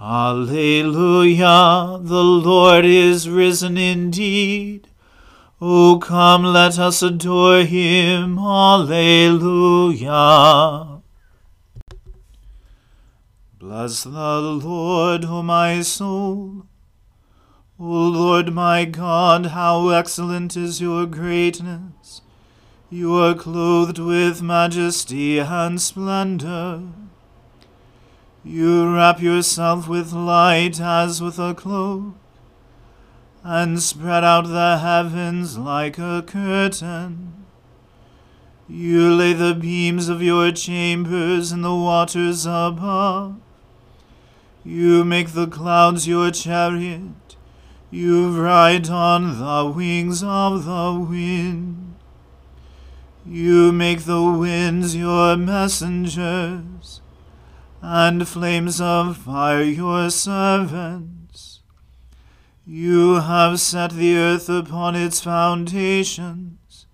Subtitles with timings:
[0.00, 4.88] Alleluia, the Lord is risen indeed.
[5.60, 8.38] O come, let us adore him.
[8.38, 10.00] Alleluia.
[13.58, 16.64] Bless the Lord, O my soul.
[17.78, 22.22] O Lord my God, how excellent is your greatness!
[22.88, 26.84] You are clothed with majesty and splendor.
[28.42, 32.14] You wrap yourself with light as with a cloak,
[33.44, 37.44] and spread out the heavens like a curtain.
[38.66, 43.36] You lay the beams of your chambers in the waters above.
[44.64, 47.36] You make the clouds your chariot.
[47.90, 51.96] You ride on the wings of the wind.
[53.26, 56.99] You make the winds your messengers
[57.82, 61.60] and flames of fire your servants.
[62.66, 66.86] You have set the earth upon its foundations,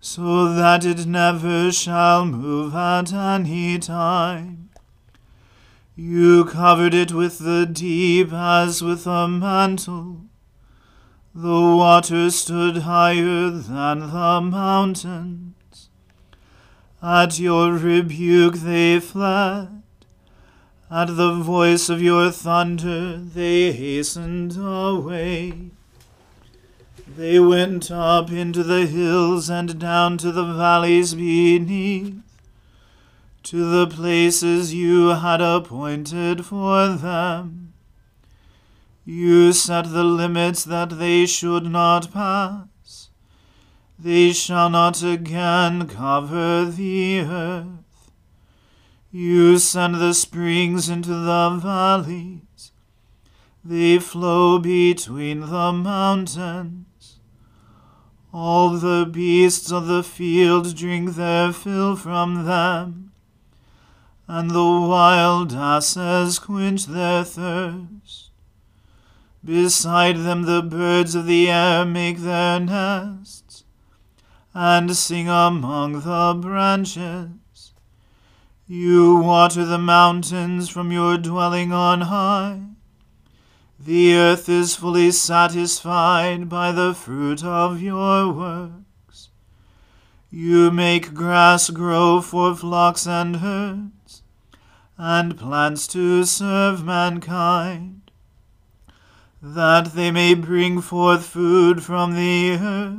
[0.00, 4.70] so that it never shall move at any time.
[5.96, 10.26] You covered it with the deep as with a mantle.
[11.34, 15.88] The waters stood higher than the mountains.
[17.02, 19.82] At your rebuke they fled.
[20.90, 25.70] At the voice of your thunder they hastened away.
[27.06, 32.14] They went up into the hills and down to the valleys beneath,
[33.42, 37.74] to the places you had appointed for them.
[39.04, 43.10] You set the limits that they should not pass.
[43.98, 47.87] They shall not again cover the earth.
[49.10, 52.72] You send the springs into the valleys.
[53.64, 57.18] They flow between the mountains.
[58.34, 63.12] All the beasts of the field drink their fill from them,
[64.26, 68.30] and the wild asses quench their thirst.
[69.42, 73.64] Beside them the birds of the air make their nests,
[74.52, 77.30] and sing among the branches.
[78.70, 82.60] You water the mountains from your dwelling on high.
[83.80, 89.30] The earth is fully satisfied by the fruit of your works.
[90.30, 94.22] You make grass grow for flocks and herds,
[94.98, 98.10] and plants to serve mankind,
[99.40, 102.98] that they may bring forth food from the earth,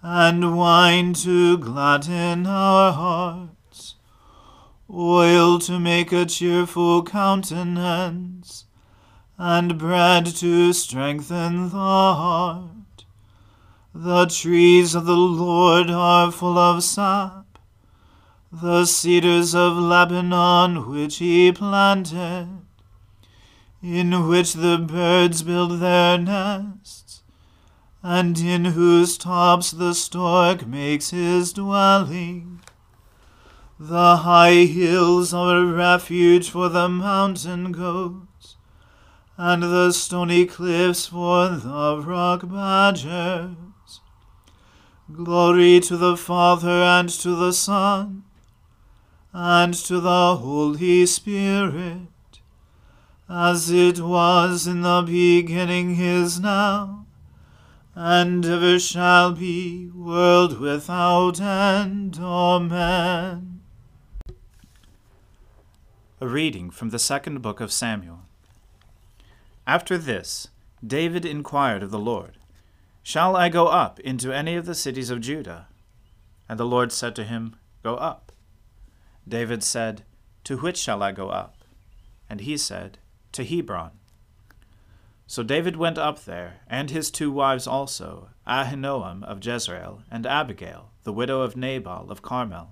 [0.00, 3.53] and wine to gladden our hearts,
[4.90, 8.64] oil to make a cheerful countenance
[9.38, 13.04] and bread to strengthen the heart.
[13.94, 17.58] The trees of the Lord are full of sap,
[18.52, 22.48] the cedars of Lebanon which he planted,
[23.82, 27.22] in which the birds build their nests,
[28.02, 32.53] and in whose tops the stork makes his dwelling.
[33.78, 38.56] The high hills are a refuge for the mountain goats,
[39.36, 43.56] and the stony cliffs for the rock badgers.
[45.12, 48.24] Glory to the Father and to the Son
[49.32, 52.06] and to the Holy Spirit,
[53.28, 57.06] as it was in the beginning is now,
[57.96, 62.16] and ever shall be, world without end.
[62.20, 63.53] Amen.
[66.24, 68.20] A reading from the second book of Samuel.
[69.66, 70.48] After this,
[70.82, 72.38] David inquired of the Lord,
[73.02, 75.66] Shall I go up into any of the cities of Judah?
[76.48, 78.32] And the Lord said to him, Go up.
[79.28, 80.04] David said,
[80.44, 81.58] To which shall I go up?
[82.30, 82.96] And he said,
[83.32, 83.90] To Hebron.
[85.26, 90.88] So David went up there, and his two wives also, Ahinoam of Jezreel, and Abigail,
[91.02, 92.70] the widow of Nabal of Carmel.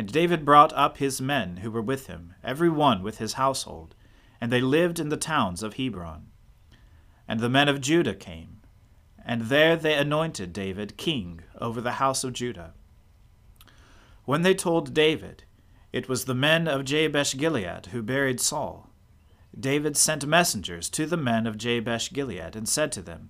[0.00, 3.94] And David brought up his men who were with him, every one with his household,
[4.40, 6.28] and they lived in the towns of Hebron.
[7.28, 8.62] And the men of Judah came,
[9.26, 12.72] and there they anointed David king over the house of Judah.
[14.24, 15.44] When they told David,
[15.92, 18.88] it was the men of Jabesh Gilead who buried Saul.
[19.54, 23.28] David sent messengers to the men of Jabesh Gilead and said to them,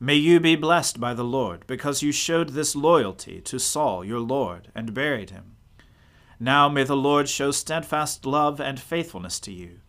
[0.00, 4.18] May you be blessed by the Lord, because you showed this loyalty to Saul your
[4.18, 5.54] Lord, and buried him.
[6.40, 9.80] Now may the Lord show steadfast love and faithfulness to you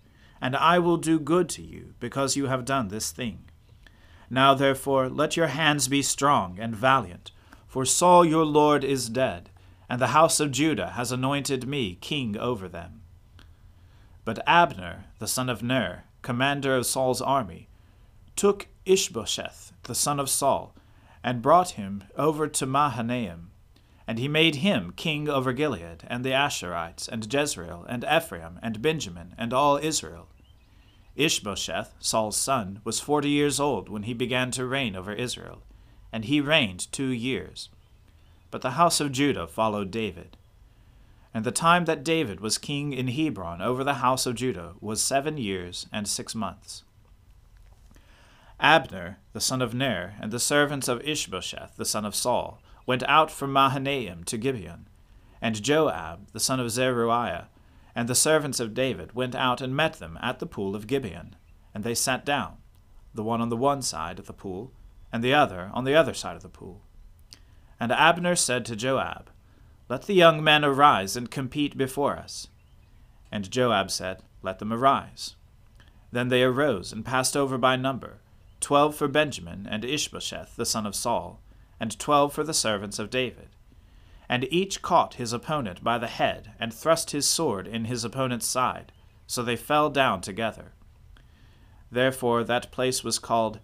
[0.41, 3.43] and I will do good to you, because you have done this thing.
[4.29, 7.31] Now therefore let your hands be strong and valiant,
[7.67, 9.51] for Saul your Lord is dead,
[9.87, 13.01] and the house of Judah has anointed me king over them.
[14.25, 17.69] But Abner, the son of Ner, commander of Saul's army,
[18.35, 20.75] took Ishbosheth, the son of Saul,
[21.23, 23.50] and brought him over to Mahanaim.
[24.07, 28.81] And he made him king over Gilead, and the Asherites, and Jezreel, and Ephraim, and
[28.81, 30.27] Benjamin, and all Israel.
[31.15, 35.61] Ishbosheth, Saul's son, was forty years old when he began to reign over Israel,
[36.11, 37.69] and he reigned two years.
[38.49, 40.35] But the house of Judah followed David.
[41.33, 45.01] And the time that David was king in Hebron over the house of Judah was
[45.01, 46.83] seven years and six months.
[48.59, 53.03] Abner, the son of Ner, and the servants of Ishbosheth, the son of Saul, went
[53.03, 54.87] out from Mahanaim to Gibeon.
[55.41, 57.49] And Joab, the son of Zeruiah,
[57.95, 61.35] and the servants of David went out and met them at the pool of Gibeon.
[61.73, 62.57] And they sat down,
[63.13, 64.71] the one on the one side of the pool,
[65.11, 66.81] and the other on the other side of the pool.
[67.79, 69.29] And Abner said to Joab,
[69.89, 72.47] Let the young men arise and compete before us.
[73.31, 75.35] And Joab said, Let them arise.
[76.11, 78.21] Then they arose and passed over by number,
[78.59, 81.40] twelve for Benjamin and Ishbosheth the son of Saul,
[81.81, 83.49] and twelve for the servants of David.
[84.29, 88.45] And each caught his opponent by the head, and thrust his sword in his opponent's
[88.45, 88.91] side,
[89.25, 90.73] so they fell down together.
[91.91, 93.59] Therefore that place was called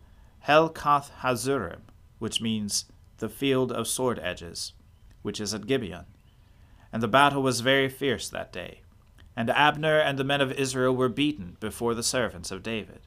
[0.47, 1.81] Helkath Hazurim,
[2.17, 2.85] which means
[3.19, 4.73] the field of sword edges,
[5.21, 6.05] which is at Gibeon.
[6.91, 8.81] And the battle was very fierce that day.
[9.35, 13.01] And Abner and the men of Israel were beaten before the servants of David.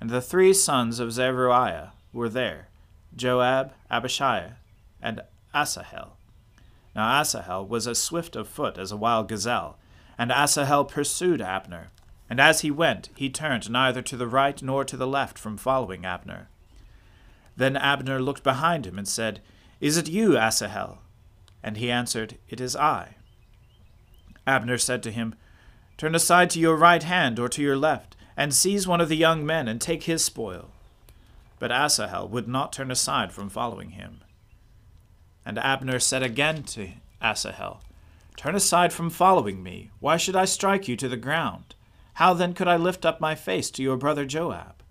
[0.00, 2.68] And the three sons of Zeruiah were there
[3.14, 4.52] Joab, Abishai,
[5.02, 5.22] and
[5.54, 6.16] Asahel.
[6.94, 9.78] Now Asahel was as swift of foot as a wild gazelle,
[10.18, 11.90] and Asahel pursued Abner.
[12.28, 15.56] And as he went, he turned neither to the right nor to the left from
[15.56, 16.48] following Abner.
[17.56, 19.40] Then Abner looked behind him and said,
[19.80, 20.98] Is it you, Asahel?
[21.62, 23.16] And he answered, It is I.
[24.46, 25.34] Abner said to him,
[25.96, 29.16] Turn aside to your right hand or to your left, and seize one of the
[29.16, 30.70] young men and take his spoil.
[31.60, 34.22] But Asahel would not turn aside from following him.
[35.44, 37.82] And Abner said again to Asahel,
[38.36, 39.90] Turn aside from following me.
[40.00, 41.74] Why should I strike you to the ground?
[42.14, 44.82] How then could I lift up my face to your brother Joab?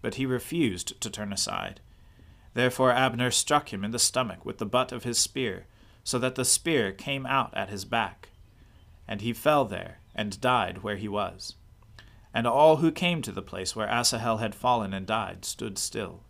[0.00, 1.80] But he refused to turn aside.
[2.54, 5.66] Therefore Abner struck him in the stomach with the butt of his spear,
[6.02, 8.30] so that the spear came out at his back.
[9.06, 11.56] And he fell there, and died where he was.
[12.34, 16.24] And all who came to the place where Asahel had fallen and died stood still.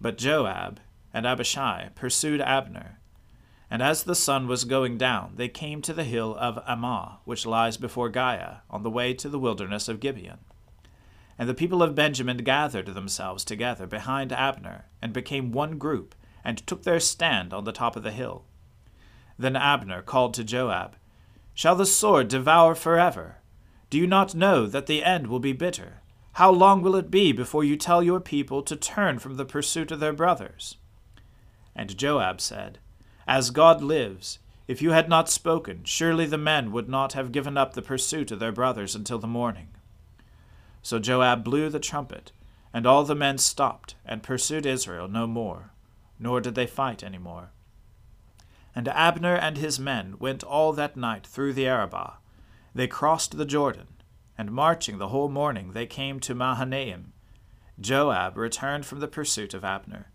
[0.00, 0.80] But Joab
[1.14, 2.98] and Abishai pursued Abner.
[3.70, 7.46] And as the sun was going down, they came to the hill of Ammah, which
[7.46, 10.38] lies before Giah, on the way to the wilderness of Gibeon.
[11.38, 16.64] And the people of Benjamin gathered themselves together behind Abner, and became one group, and
[16.66, 18.44] took their stand on the top of the hill.
[19.38, 20.96] Then Abner called to Joab,
[21.54, 23.38] Shall the sword devour forever?
[23.88, 26.00] Do you not know that the end will be bitter?
[26.32, 29.90] How long will it be before you tell your people to turn from the pursuit
[29.90, 30.76] of their brothers?
[31.74, 32.78] And Joab said,
[33.26, 37.56] As God lives, if you had not spoken, surely the men would not have given
[37.56, 39.68] up the pursuit of their brothers until the morning.
[40.82, 42.32] So Joab blew the trumpet,
[42.74, 45.70] and all the men stopped and pursued Israel no more,
[46.18, 47.50] nor did they fight any more.
[48.74, 52.18] And Abner and his men went all that night through the Arabah.
[52.76, 53.86] They crossed the Jordan,
[54.36, 57.14] and marching the whole morning they came to Mahanaim.
[57.80, 60.10] Joab returned from the pursuit of Abner.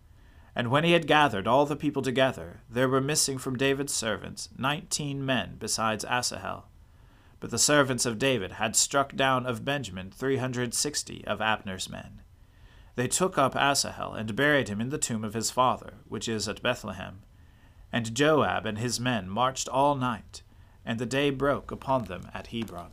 [0.56, 4.48] And when he had gathered all the people together, there were missing from David's servants
[4.56, 6.66] nineteen men besides Asahel.
[7.40, 11.90] But the servants of David had struck down of Benjamin three hundred sixty of Abner's
[11.90, 12.22] men.
[12.96, 16.48] They took up Asahel and buried him in the tomb of his father, which is
[16.48, 17.24] at Bethlehem.
[17.92, 20.44] And Joab and his men marched all night,
[20.86, 22.92] and the day broke upon them at Hebron.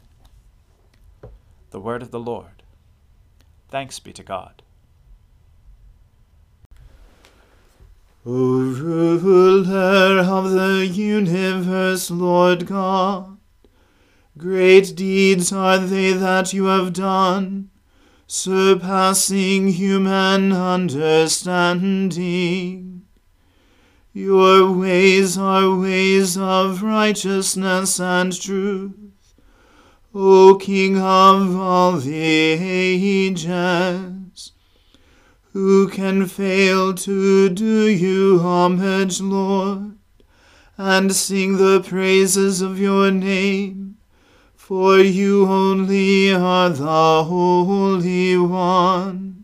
[1.70, 2.62] The word of the Lord.
[3.68, 4.62] Thanks be to God.
[8.26, 13.38] O ruler of the universe, Lord God,
[14.38, 17.70] Great deeds are they that you have done,
[18.28, 22.97] surpassing human understanding.
[24.18, 29.36] Your ways are ways of righteousness and truth,
[30.12, 33.44] O King of all the ages.
[35.52, 39.96] Who can fail to do you homage, Lord,
[40.76, 43.98] and sing the praises of your name?
[44.56, 49.37] for you only are the Holy One.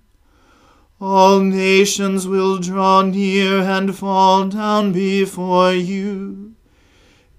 [1.00, 6.54] All nations will draw near and fall down before you,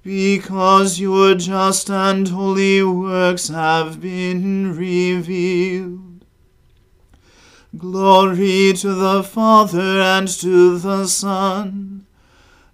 [0.04, 6.26] because your just and holy works have been revealed.
[7.78, 12.06] Glory to the Father and to the Son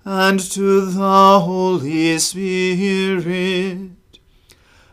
[0.04, 3.92] and to the Holy Spirit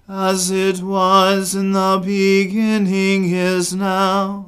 [0.09, 4.48] as it was in the beginning is now,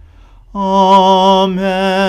[0.53, 2.01] Amen.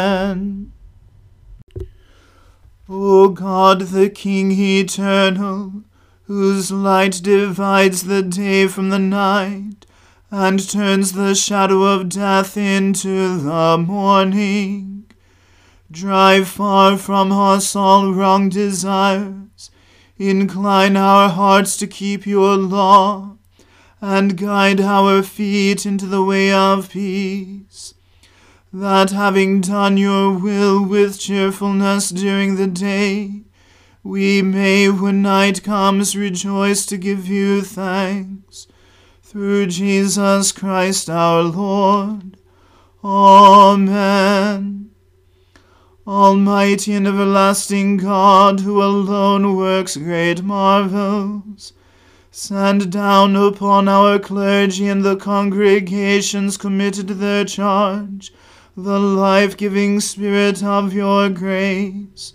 [2.88, 5.84] O God, the King eternal,
[6.24, 9.86] whose light divides the day from the night,
[10.28, 15.06] and turns the shadow of death into the morning,
[15.88, 19.70] drive far from us all wrong desires,
[20.18, 23.36] incline our hearts to keep your law,
[24.00, 27.94] and guide our feet into the way of peace
[28.72, 33.42] that having done your will with cheerfulness during the day,
[34.02, 38.66] we may, when night comes, rejoice to give you thanks.
[39.22, 42.38] Through Jesus Christ our Lord.
[43.04, 44.90] Amen.
[46.06, 51.74] Almighty and everlasting God, who alone works great marvels,
[52.30, 58.32] send down upon our clergy and the congregations committed to their charge
[58.76, 62.34] the life giving Spirit of your grace.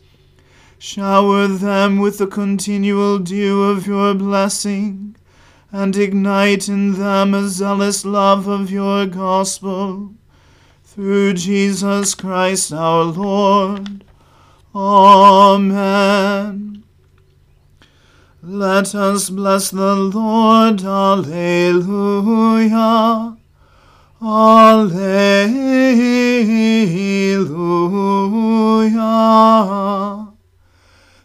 [0.77, 5.15] Shower them with the continual dew of your blessing,
[5.71, 10.13] and ignite in them a zealous love of your gospel.
[10.83, 14.03] Through Jesus Christ our Lord.
[14.75, 16.83] Amen.
[18.43, 20.83] Let us bless the Lord.
[20.83, 21.77] Alleluia.
[24.19, 25.57] Alleluia.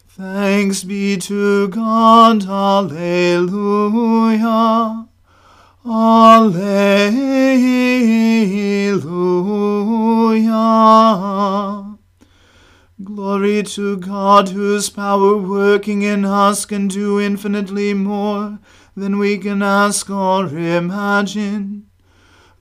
[0.09, 2.45] Thanks be to God.
[2.45, 3.47] Alleluia.
[5.83, 7.23] Alleluia.
[13.03, 18.59] Glory to God, whose power working in us can do infinitely more
[18.95, 21.87] than we can ask or imagine.